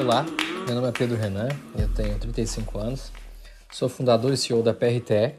Olá, 0.00 0.24
meu 0.66 0.76
nome 0.76 0.88
é 0.88 0.92
Pedro 0.92 1.14
Renan, 1.14 1.50
eu 1.76 1.86
tenho 1.88 2.18
35 2.18 2.78
anos, 2.78 3.12
sou 3.70 3.86
fundador 3.86 4.32
e 4.32 4.36
CEO 4.38 4.62
da 4.62 4.72
PRTE 4.72 5.34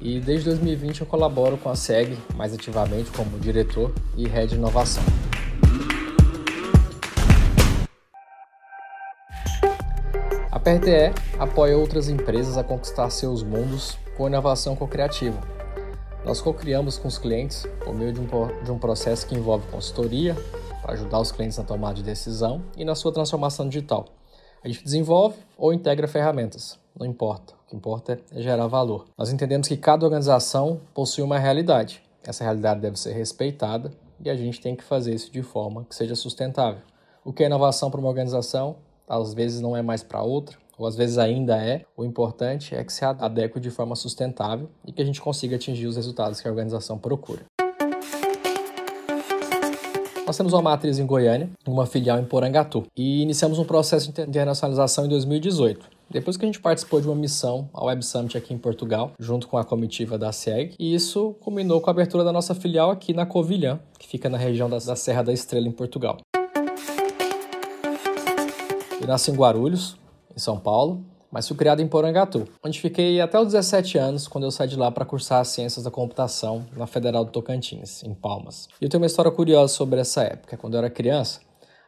e 0.00 0.18
desde 0.18 0.46
2020 0.46 1.02
eu 1.02 1.06
colaboro 1.06 1.56
com 1.56 1.70
a 1.70 1.76
SEG 1.76 2.18
mais 2.34 2.52
ativamente 2.52 3.12
como 3.12 3.38
diretor 3.38 3.94
e 4.16 4.26
head 4.26 4.48
de 4.48 4.56
inovação. 4.56 5.04
A 10.50 10.58
PRTE 10.58 11.14
apoia 11.38 11.78
outras 11.78 12.08
empresas 12.08 12.58
a 12.58 12.64
conquistar 12.64 13.08
seus 13.10 13.44
mundos 13.44 13.96
com 14.16 14.26
inovação 14.26 14.74
co-criativa. 14.74 15.40
Nós 16.24 16.40
co-criamos 16.40 16.98
com 16.98 17.06
os 17.06 17.16
clientes 17.16 17.64
por 17.84 17.94
meio 17.94 18.12
de 18.12 18.18
um, 18.18 18.26
de 18.64 18.72
um 18.72 18.78
processo 18.78 19.24
que 19.24 19.36
envolve 19.36 19.68
consultoria, 19.68 20.36
para 20.84 20.92
ajudar 20.92 21.18
os 21.18 21.32
clientes 21.32 21.56
na 21.56 21.64
tomada 21.64 21.94
de 21.94 22.02
decisão 22.02 22.62
e 22.76 22.84
na 22.84 22.94
sua 22.94 23.10
transformação 23.10 23.66
digital. 23.66 24.04
A 24.62 24.68
gente 24.68 24.84
desenvolve 24.84 25.38
ou 25.56 25.72
integra 25.72 26.06
ferramentas, 26.06 26.78
não 26.94 27.06
importa. 27.06 27.54
O 27.54 27.70
que 27.70 27.74
importa 27.74 28.20
é 28.30 28.42
gerar 28.42 28.66
valor. 28.66 29.06
Nós 29.16 29.32
entendemos 29.32 29.66
que 29.66 29.78
cada 29.78 30.04
organização 30.04 30.78
possui 30.92 31.24
uma 31.24 31.38
realidade. 31.38 32.02
Essa 32.22 32.44
realidade 32.44 32.80
deve 32.80 32.98
ser 32.98 33.14
respeitada 33.14 33.90
e 34.22 34.28
a 34.28 34.36
gente 34.36 34.60
tem 34.60 34.76
que 34.76 34.84
fazer 34.84 35.14
isso 35.14 35.32
de 35.32 35.42
forma 35.42 35.86
que 35.88 35.94
seja 35.94 36.14
sustentável. 36.14 36.82
O 37.24 37.32
que 37.32 37.42
é 37.42 37.46
inovação 37.46 37.90
para 37.90 37.98
uma 37.98 38.10
organização, 38.10 38.76
às 39.08 39.32
vezes 39.32 39.62
não 39.62 39.74
é 39.74 39.80
mais 39.80 40.02
para 40.02 40.22
outra, 40.22 40.58
ou 40.76 40.86
às 40.86 40.96
vezes 40.96 41.16
ainda 41.16 41.56
é. 41.56 41.84
O 41.96 42.04
importante 42.04 42.74
é 42.74 42.84
que 42.84 42.92
se 42.92 43.04
adeque 43.04 43.58
de 43.58 43.70
forma 43.70 43.96
sustentável 43.96 44.68
e 44.84 44.92
que 44.92 45.00
a 45.00 45.04
gente 45.04 45.20
consiga 45.20 45.56
atingir 45.56 45.86
os 45.86 45.96
resultados 45.96 46.42
que 46.42 46.48
a 46.48 46.50
organização 46.50 46.98
procura. 46.98 47.44
Nós 50.26 50.38
temos 50.38 50.54
uma 50.54 50.62
matriz 50.62 50.98
em 50.98 51.04
Goiânia, 51.04 51.50
uma 51.66 51.84
filial 51.84 52.18
em 52.18 52.24
Porangatu 52.24 52.86
e 52.96 53.20
iniciamos 53.20 53.58
um 53.58 53.64
processo 53.64 54.10
de 54.10 54.22
internacionalização 54.22 55.04
em 55.04 55.08
2018. 55.08 55.86
Depois 56.10 56.38
que 56.38 56.44
a 56.44 56.46
gente 56.46 56.60
participou 56.60 56.98
de 56.98 57.06
uma 57.06 57.14
missão 57.14 57.68
ao 57.74 57.86
Web 57.86 58.02
Summit 58.02 58.38
aqui 58.38 58.54
em 58.54 58.58
Portugal, 58.58 59.12
junto 59.18 59.46
com 59.46 59.58
a 59.58 59.64
comitiva 59.64 60.16
da 60.16 60.32
SEG, 60.32 60.74
e 60.78 60.94
isso 60.94 61.34
culminou 61.40 61.78
com 61.78 61.90
a 61.90 61.92
abertura 61.92 62.24
da 62.24 62.32
nossa 62.32 62.54
filial 62.54 62.90
aqui 62.90 63.12
na 63.12 63.26
Covilhã, 63.26 63.78
que 63.98 64.08
fica 64.08 64.30
na 64.30 64.38
região 64.38 64.68
da, 64.68 64.80
Serra 64.96 65.22
da 65.22 65.32
Estrela, 65.32 65.68
em 65.68 65.72
Portugal. 65.72 66.16
Eu 68.98 69.06
nasci 69.06 69.30
em 69.30 69.34
Guarulhos, 69.34 69.94
em 70.34 70.38
São 70.38 70.58
Paulo, 70.58 71.04
mas 71.34 71.48
fui 71.48 71.56
criado 71.56 71.82
em 71.82 71.88
Porangatu, 71.88 72.46
onde 72.64 72.80
fiquei 72.80 73.20
até 73.20 73.40
os 73.40 73.46
17 73.46 73.98
anos, 73.98 74.28
quando 74.28 74.44
eu 74.44 74.52
saí 74.52 74.68
de 74.68 74.76
lá 74.76 74.92
para 74.92 75.04
cursar 75.04 75.44
Ciências 75.44 75.84
da 75.84 75.90
Computação 75.90 76.64
na 76.76 76.86
Federal 76.86 77.24
do 77.24 77.32
Tocantins, 77.32 78.04
em 78.04 78.14
Palmas. 78.14 78.68
E 78.80 78.84
eu 78.84 78.88
tenho 78.88 79.02
uma 79.02 79.08
história 79.08 79.32
curiosa 79.32 79.74
sobre 79.74 79.98
essa 79.98 80.22
época. 80.22 80.56
Quando 80.56 80.74
eu 80.74 80.78
era 80.78 80.88
criança, 80.88 81.40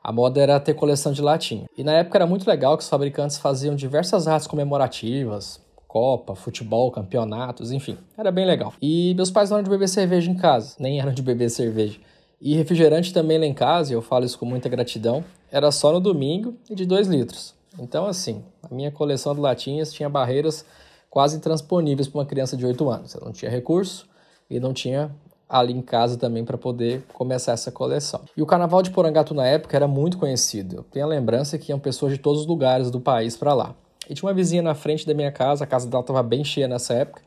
a 0.03 0.11
moda 0.11 0.41
era 0.41 0.58
ter 0.58 0.75
coleção 0.75 1.12
de 1.12 1.22
latinha. 1.22 1.66
E 1.78 1.84
na 1.84 1.92
época 1.92 2.19
era 2.19 2.27
muito 2.27 2.44
legal 2.44 2.77
que 2.77 2.83
os 2.83 2.88
fabricantes 2.88 3.38
faziam 3.38 3.77
diversas 3.77 4.27
artes 4.27 4.48
comemorativas, 4.48 5.64
Copa, 5.86 6.34
futebol, 6.34 6.91
campeonatos, 6.91 7.70
enfim. 7.70 7.97
Era 8.19 8.33
bem 8.33 8.44
legal. 8.44 8.75
E 8.83 9.14
meus 9.14 9.31
pais 9.31 9.48
não 9.48 9.58
eram 9.58 9.64
de 9.64 9.70
beber 9.70 9.88
cerveja 9.88 10.31
em 10.31 10.34
casa, 10.34 10.75
nem 10.78 11.00
eram 11.00 11.14
de 11.14 11.22
beber 11.22 11.48
cerveja. 11.48 11.98
E 12.38 12.55
refrigerante 12.55 13.14
também 13.14 13.38
lá 13.38 13.47
em 13.47 13.55
casa, 13.55 13.92
e 13.92 13.94
eu 13.94 14.03
falo 14.03 14.27
isso 14.27 14.38
com 14.38 14.44
muita 14.44 14.69
gratidão, 14.69 15.25
era 15.50 15.70
só 15.70 15.92
no 15.92 16.00
domingo 16.00 16.55
e 16.69 16.75
de 16.75 16.84
2 16.84 17.06
litros. 17.06 17.55
Então, 17.78 18.06
assim, 18.06 18.42
a 18.62 18.74
minha 18.74 18.91
coleção 18.91 19.34
de 19.34 19.41
latinhas 19.41 19.92
tinha 19.92 20.08
barreiras 20.08 20.64
quase 21.10 21.36
intransponíveis 21.36 22.08
para 22.08 22.19
uma 22.19 22.27
criança 22.27 22.56
de 22.56 22.66
8 22.66 22.91
anos. 22.91 23.14
Eu 23.14 23.22
não 23.24 23.32
tinha 23.32 23.50
recurso 23.50 24.06
e 24.48 24.60
não 24.60 24.72
tinha 24.72 25.10
ali 25.48 25.72
em 25.72 25.82
casa 25.82 26.16
também 26.16 26.44
para 26.44 26.58
poder 26.58 27.04
começar 27.12 27.52
essa 27.52 27.70
coleção. 27.70 28.22
E 28.36 28.42
o 28.42 28.47
carnaval 28.47 28.82
de 28.82 28.91
Porangatu 28.91 29.32
na 29.32 29.47
época 29.47 29.77
era 29.77 29.86
muito 29.86 30.19
conhecido. 30.19 30.77
Eu 30.77 30.82
tenho 30.82 31.04
a 31.04 31.08
lembrança 31.08 31.56
que 31.56 31.70
iam 31.70 31.78
pessoas 31.78 32.12
de 32.12 32.19
todos 32.19 32.42
os 32.42 32.47
lugares 32.47 32.91
do 32.91 33.00
país 33.00 33.36
para 33.36 33.54
lá. 33.54 33.74
E 34.08 34.14
tinha 34.14 34.28
uma 34.28 34.34
vizinha 34.34 34.62
na 34.62 34.74
frente 34.74 35.06
da 35.06 35.14
minha 35.14 35.32
casa, 35.32 35.64
a 35.64 35.66
casa 35.66 35.88
dela 35.88 36.00
estava 36.00 36.22
bem 36.22 36.44
cheia 36.44 36.69
nessa 36.69 36.94
época, 36.94 37.22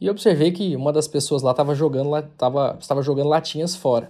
e 0.00 0.10
observei 0.10 0.50
que 0.52 0.74
uma 0.74 0.92
das 0.92 1.06
pessoas 1.06 1.42
lá 1.42 1.52
estava 1.52 1.74
jogando, 1.74 2.10
tava, 2.36 2.76
estava 2.80 3.02
jogando 3.02 3.28
latinhas 3.28 3.76
fora. 3.76 4.08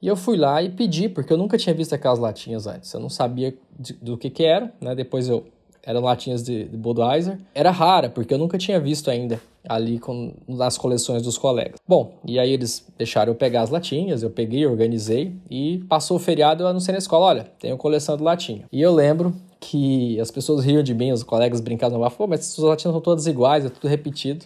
E 0.00 0.06
eu 0.06 0.16
fui 0.16 0.36
lá 0.36 0.62
e 0.62 0.70
pedi, 0.70 1.08
porque 1.08 1.32
eu 1.32 1.36
nunca 1.36 1.58
tinha 1.58 1.74
visto 1.74 1.92
aquelas 1.92 2.18
latinhas 2.18 2.66
antes. 2.66 2.92
Eu 2.92 3.00
não 3.00 3.08
sabia 3.08 3.54
de, 3.78 3.94
do 3.94 4.16
que 4.16 4.30
que 4.30 4.44
era, 4.44 4.72
né? 4.80 4.94
Depois 4.94 5.28
eu 5.28 5.44
eram 5.88 6.02
latinhas 6.02 6.42
de, 6.42 6.64
de 6.64 6.76
Budweiser. 6.76 7.38
Era 7.54 7.70
rara, 7.70 8.10
porque 8.10 8.34
eu 8.34 8.38
nunca 8.38 8.58
tinha 8.58 8.78
visto 8.78 9.10
ainda 9.10 9.40
ali 9.66 9.98
com, 9.98 10.34
nas 10.46 10.76
coleções 10.76 11.22
dos 11.22 11.38
colegas. 11.38 11.80
Bom, 11.86 12.12
e 12.26 12.38
aí 12.38 12.52
eles 12.52 12.86
deixaram 12.96 13.32
eu 13.32 13.36
pegar 13.36 13.62
as 13.62 13.70
latinhas, 13.70 14.22
eu 14.22 14.30
peguei, 14.30 14.66
organizei 14.66 15.32
e 15.50 15.78
passou 15.88 16.18
o 16.18 16.20
feriado 16.20 16.62
eu 16.62 16.68
anunciei 16.68 16.92
na 16.92 16.98
escola, 16.98 17.26
olha, 17.26 17.46
tenho 17.58 17.76
coleção 17.76 18.16
de 18.16 18.22
latinha. 18.22 18.66
E 18.70 18.82
eu 18.82 18.94
lembro 18.94 19.34
que 19.60 20.20
as 20.20 20.30
pessoas 20.30 20.64
riam 20.64 20.82
de 20.82 20.94
mim, 20.94 21.10
os 21.10 21.22
colegas 21.22 21.60
brincavam, 21.60 21.98
pô, 22.10 22.26
mas 22.26 22.40
essas 22.40 22.58
latinhas 22.58 22.92
são 22.92 23.00
todas 23.00 23.26
iguais, 23.26 23.64
é 23.64 23.68
tudo 23.68 23.88
repetido. 23.88 24.44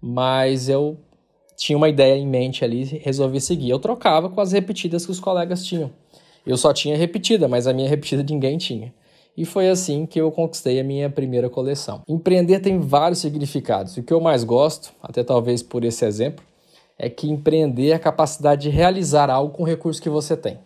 Mas 0.00 0.68
eu 0.68 0.96
tinha 1.62 1.76
uma 1.76 1.88
ideia 1.88 2.16
em 2.16 2.26
mente 2.26 2.64
ali 2.64 2.82
e 2.82 2.98
resolvi 2.98 3.40
seguir. 3.40 3.70
Eu 3.70 3.78
trocava 3.78 4.28
com 4.28 4.40
as 4.40 4.50
repetidas 4.50 5.06
que 5.06 5.12
os 5.12 5.20
colegas 5.20 5.64
tinham. 5.64 5.92
Eu 6.44 6.56
só 6.56 6.72
tinha 6.72 6.96
repetida, 6.96 7.46
mas 7.46 7.68
a 7.68 7.72
minha 7.72 7.88
repetida 7.88 8.24
ninguém 8.28 8.58
tinha. 8.58 8.92
E 9.36 9.44
foi 9.44 9.68
assim 9.68 10.04
que 10.04 10.20
eu 10.20 10.30
conquistei 10.32 10.80
a 10.80 10.84
minha 10.84 11.08
primeira 11.08 11.48
coleção. 11.48 12.02
Empreender 12.08 12.58
tem 12.58 12.80
vários 12.80 13.20
significados. 13.20 13.96
O 13.96 14.02
que 14.02 14.12
eu 14.12 14.20
mais 14.20 14.42
gosto, 14.42 14.92
até 15.00 15.22
talvez 15.22 15.62
por 15.62 15.84
esse 15.84 16.04
exemplo, 16.04 16.44
é 16.98 17.08
que 17.08 17.30
empreender 17.30 17.90
é 17.90 17.94
a 17.94 17.98
capacidade 17.98 18.62
de 18.62 18.68
realizar 18.68 19.30
algo 19.30 19.54
com 19.54 19.62
o 19.62 19.66
recurso 19.66 20.02
que 20.02 20.10
você 20.10 20.36
tem. 20.36 20.58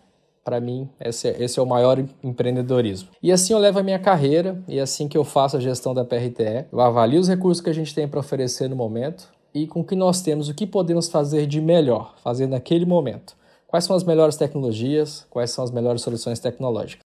Para 0.43 0.59
mim, 0.59 0.89
esse 0.99 1.27
é, 1.27 1.43
esse 1.43 1.59
é 1.59 1.61
o 1.61 1.65
maior 1.65 2.03
empreendedorismo. 2.23 3.09
E 3.21 3.31
assim 3.31 3.53
eu 3.53 3.59
levo 3.59 3.77
a 3.77 3.83
minha 3.83 3.99
carreira 3.99 4.63
e 4.67 4.79
assim 4.79 5.07
que 5.07 5.17
eu 5.17 5.23
faço 5.23 5.57
a 5.57 5.59
gestão 5.59 5.93
da 5.93 6.03
PRTE, 6.03 6.65
eu 6.71 6.81
avalio 6.81 7.19
os 7.19 7.27
recursos 7.27 7.61
que 7.61 7.69
a 7.69 7.73
gente 7.73 7.93
tem 7.93 8.07
para 8.07 8.19
oferecer 8.19 8.67
no 8.67 8.75
momento, 8.75 9.29
e 9.57 9.65
com 9.65 9.79
o 9.79 9.83
que 9.83 9.95
nós 9.95 10.21
temos, 10.21 10.49
o 10.49 10.53
que 10.53 10.67
podemos 10.67 11.09
fazer 11.09 11.47
de 11.47 11.59
melhor, 11.59 12.13
fazer 12.23 12.45
naquele 12.45 12.85
momento. 12.85 13.35
Quais 13.65 13.85
são 13.85 13.95
as 13.95 14.03
melhores 14.03 14.35
tecnologias, 14.35 15.25
quais 15.31 15.49
são 15.49 15.63
as 15.63 15.71
melhores 15.71 16.03
soluções 16.03 16.39
tecnológicas. 16.39 17.01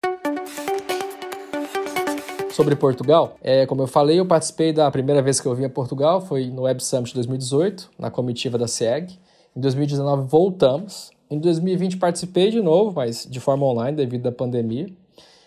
Sobre 2.50 2.74
Portugal, 2.74 3.36
é, 3.42 3.66
como 3.66 3.82
eu 3.82 3.86
falei, 3.86 4.18
eu 4.18 4.26
participei 4.26 4.72
da 4.72 4.90
primeira 4.90 5.20
vez 5.20 5.40
que 5.40 5.46
eu 5.46 5.54
vim 5.54 5.66
a 5.66 5.70
Portugal, 5.70 6.22
foi 6.22 6.46
no 6.46 6.62
Web 6.62 6.82
Summit 6.82 7.14
2018, 7.14 7.90
na 7.98 8.10
comitiva 8.10 8.56
da 8.56 8.66
SEG. 8.66 9.18
Em 9.54 9.60
2019 9.60 10.26
voltamos. 10.26 11.10
Em 11.30 11.38
2020 11.38 11.98
participei 11.98 12.50
de 12.50 12.62
novo, 12.62 12.94
mas 12.96 13.26
de 13.30 13.38
forma 13.38 13.66
online 13.66 13.96
devido 13.96 14.26
à 14.26 14.32
pandemia. 14.32 14.88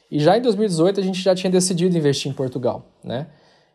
E 0.09 0.19
já 0.19 0.37
em 0.37 0.41
2018 0.41 0.99
a 0.99 1.03
gente 1.03 1.19
já 1.19 1.33
tinha 1.33 1.49
decidido 1.49 1.97
investir 1.97 2.31
em 2.31 2.35
Portugal, 2.35 2.85
né? 3.03 3.27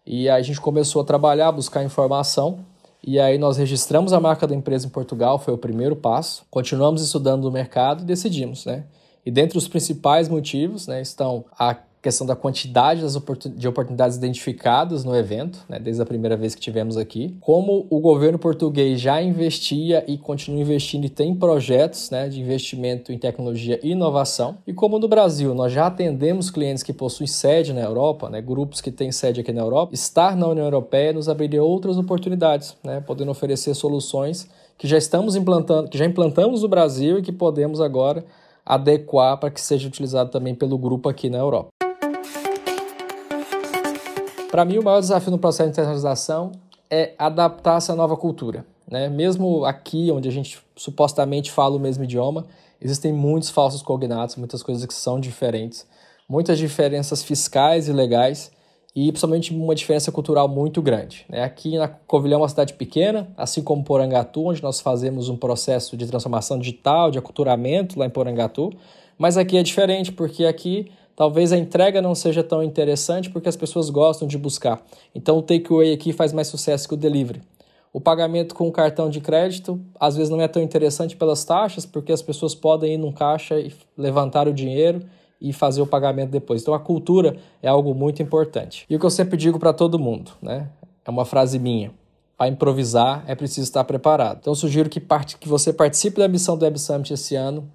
E 0.07 0.29
aí 0.29 0.41
a 0.41 0.43
gente 0.43 0.61
começou 0.61 1.03
a 1.03 1.05
trabalhar, 1.05 1.51
buscar 1.51 1.83
informação 1.83 2.65
e 3.07 3.21
aí 3.21 3.39
nós 3.39 3.57
registramos 3.57 4.13
a 4.13 4.19
marca 4.19 4.49
da 4.49 4.55
empresa 4.55 4.85
em 4.85 4.91
Portugal, 4.91 5.39
foi 5.39 5.55
o 5.55 5.59
primeiro 5.59 5.95
passo. 5.95 6.45
Continuamos 6.51 7.01
estudando 7.01 7.45
o 7.45 7.53
mercado 7.53 8.03
e 8.03 8.05
decidimos, 8.05 8.67
né? 8.67 8.85
E 9.25 9.31
dentre 9.31 9.57
os 9.57 9.69
principais 9.69 10.29
motivos, 10.29 10.89
né, 10.89 11.01
estão 11.01 11.45
a 11.57 11.77
questão 12.07 12.25
da 12.25 12.37
quantidade 12.37 13.03
das 13.03 13.21
de 13.57 13.67
oportunidades 13.67 14.17
identificadas 14.17 15.05
no 15.05 15.17
evento, 15.17 15.65
né, 15.69 15.81
desde 15.81 16.01
a 16.01 16.07
primeira 16.07 16.37
vez 16.37 16.55
que 16.55 16.61
tivemos 16.61 16.97
aqui, 16.97 17.37
como 17.41 17.85
o 17.91 17.99
governo 17.99 18.39
português 18.39 19.01
já 19.01 19.21
investia 19.21 20.05
e 20.07 20.17
continua 20.17 20.61
investindo 20.61 21.05
e 21.05 21.09
tem 21.09 21.35
projetos 21.35 22.09
né, 22.11 22.29
de 22.29 22.41
investimento 22.41 23.13
em 23.13 23.19
tecnologia 23.19 23.81
e 23.83 23.91
inovação, 23.91 24.59
e 24.65 24.73
como 24.73 25.01
no 25.01 25.09
Brasil 25.09 25.53
nós 25.53 25.73
já 25.73 25.89
atendemos 25.89 26.49
clientes 26.49 26.85
que 26.85 26.93
possuem 26.93 27.27
sede 27.27 27.73
na 27.73 27.81
Europa, 27.81 28.31
né, 28.31 28.41
grupos 28.41 28.81
que 28.81 28.93
têm 28.93 29.11
sede 29.11 29.41
aqui 29.41 29.53
na 29.53 29.63
Europa, 29.63 29.93
estar 29.93 30.37
na 30.37 30.47
União 30.47 30.65
Europeia 30.65 31.13
nos 31.13 31.29
abriria 31.29 31.65
outras 31.65 31.99
oportunidades, 31.99 32.77
né, 32.85 33.03
podendo 33.05 33.33
oferecer 33.33 33.75
soluções 33.75 34.49
que 34.79 34.87
já 34.87 34.97
estamos 34.97 35.35
implantando, 35.35 35.89
que 35.89 35.99
já 35.99 36.05
implantamos 36.05 36.63
no 36.63 36.69
Brasil 36.69 37.19
e 37.19 37.23
que 37.23 37.33
podemos 37.33 37.81
agora 37.81 38.25
adequar 38.67 39.39
para 39.39 39.51
que 39.51 39.61
seja 39.61 39.87
utilizado 39.87 40.31
também 40.31 40.55
pelo 40.55 40.77
grupo 40.77 41.09
aqui 41.09 41.31
na 41.31 41.39
Europa. 41.39 41.76
Para 44.57 44.65
mim, 44.65 44.79
o 44.79 44.83
maior 44.83 45.01
desafio 45.01 45.31
no 45.31 45.37
processo 45.37 45.65
de 45.65 45.73
internacionalização 45.73 46.53
é 46.91 47.13
adaptar 47.19 47.77
essa 47.77 47.95
nova 47.95 48.17
cultura. 48.17 48.65
Né? 48.91 49.07
Mesmo 49.07 49.67
aqui, 49.67 50.11
onde 50.11 50.31
a 50.31 50.33
gente 50.33 50.59
supostamente 50.75 51.53
fala 51.53 51.77
o 51.77 51.79
mesmo 51.79 52.05
idioma, 52.05 52.47
existem 52.81 53.13
muitos 53.13 53.51
falsos 53.51 53.83
cognatos, 53.83 54.37
muitas 54.37 54.63
coisas 54.63 54.87
que 54.87 54.95
são 54.95 55.21
diferentes, 55.21 55.87
muitas 56.27 56.57
diferenças 56.57 57.23
fiscais 57.23 57.87
e 57.87 57.93
legais 57.93 58.51
e 58.95 59.13
principalmente 59.13 59.53
uma 59.53 59.75
diferença 59.75 60.11
cultural 60.11 60.49
muito 60.49 60.81
grande. 60.81 61.27
Né? 61.29 61.43
Aqui 61.43 61.77
na 61.77 61.87
Covilhã 61.87 62.37
é 62.37 62.39
uma 62.39 62.49
cidade 62.49 62.73
pequena, 62.73 63.29
assim 63.37 63.61
como 63.63 63.85
Porangatu, 63.85 64.47
onde 64.47 64.63
nós 64.63 64.81
fazemos 64.81 65.29
um 65.29 65.37
processo 65.37 65.99
de 65.99 66.07
transformação 66.07 66.59
digital, 66.59 67.11
de 67.11 67.19
aculturamento 67.19 67.99
lá 67.99 68.07
em 68.07 68.11
Porangatu, 68.11 68.73
mas 69.19 69.37
aqui 69.37 69.59
é 69.59 69.63
diferente 69.63 70.13
porque 70.13 70.47
aqui 70.47 70.91
Talvez 71.17 71.51
a 71.51 71.57
entrega 71.57 72.03
não 72.03 72.15
seja 72.15 72.45
tão 72.45 72.63
interessante 72.63 73.31
porque 73.31 73.49
as 73.49 73.57
pessoas 73.57 73.89
gostam 73.89 74.29
de 74.29 74.37
buscar. 74.37 74.83
Então 75.15 75.39
o 75.39 75.43
takeaway 75.43 75.95
aqui 75.95 76.13
faz 76.13 76.31
mais 76.31 76.47
sucesso 76.47 76.87
que 76.87 76.93
o 76.93 76.97
delivery. 76.97 77.41
O 77.91 78.01
pagamento 78.01 78.55
com 78.55 78.71
cartão 78.71 79.09
de 79.09 79.19
crédito 79.23 79.81
às 79.99 80.15
vezes 80.15 80.29
não 80.29 80.39
é 80.43 80.47
tão 80.47 80.63
interessante 80.63 81.17
pelas 81.17 81.43
taxas, 81.43 81.87
porque 81.87 82.13
as 82.13 82.21
pessoas 82.21 82.55
podem 82.55 82.93
ir 82.93 82.99
num 82.99 83.11
caixa 83.11 83.59
e 83.59 83.73
levantar 83.97 84.47
o 84.47 84.53
dinheiro 84.53 85.01
e 85.41 85.55
fazer 85.55 85.81
o 85.81 85.87
pagamento 85.87 86.31
depois. 86.31 86.61
Então 86.61 86.75
a 86.75 86.79
cultura 86.79 87.39
é 87.63 87.69
algo 87.69 87.95
muito 87.95 88.23
importante. 88.23 88.85
E 88.91 88.95
o 88.95 88.99
que 88.99 89.07
eu 89.07 89.11
sempre 89.11 89.39
digo 89.39 89.59
para 89.59 89.73
todo 89.73 89.99
mundo, 89.99 90.33
né? 90.43 90.69
É 91.03 91.11
uma 91.11 91.25
frase 91.25 91.59
minha. 91.59 91.91
Para 92.37 92.49
improvisar 92.49 93.25
é 93.27 93.35
preciso 93.35 93.63
estar 93.63 93.85
preparado. 93.85 94.41
Então 94.43 94.55
sugiro 94.55 94.91
que, 94.91 95.01
parte, 95.01 95.39
que 95.39 95.49
você 95.49 95.73
participe 95.73 96.19
da 96.19 96.29
missão 96.29 96.59
do 96.59 96.65
Web 96.67 96.79
Summit 96.79 97.15
esse 97.15 97.35
ano, 97.35 97.67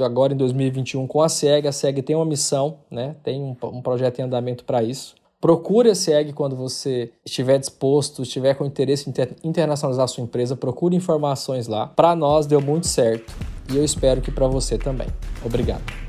agora 0.00 0.34
em 0.34 0.36
2021 0.36 1.06
com 1.06 1.22
a 1.22 1.28
SEG. 1.28 1.66
A 1.66 1.72
SEG 1.72 2.02
tem 2.02 2.16
uma 2.16 2.24
missão, 2.24 2.78
né? 2.90 3.16
tem 3.22 3.40
um, 3.40 3.56
um 3.64 3.82
projeto 3.82 4.18
em 4.18 4.22
andamento 4.22 4.64
para 4.64 4.82
isso. 4.82 5.14
Procure 5.40 5.88
a 5.88 5.94
SEG 5.94 6.32
quando 6.32 6.56
você 6.56 7.12
estiver 7.24 7.58
disposto, 7.58 8.22
estiver 8.22 8.54
com 8.54 8.64
interesse 8.64 9.08
em 9.08 9.10
inter 9.10 9.36
internacionalizar 9.44 10.04
a 10.04 10.08
sua 10.08 10.24
empresa, 10.24 10.56
procure 10.56 10.96
informações 10.96 11.68
lá. 11.68 11.86
Para 11.86 12.16
nós 12.16 12.46
deu 12.46 12.60
muito 12.60 12.88
certo 12.88 13.32
e 13.72 13.76
eu 13.76 13.84
espero 13.84 14.20
que 14.20 14.32
para 14.32 14.48
você 14.48 14.76
também. 14.76 15.06
Obrigado. 15.44 16.07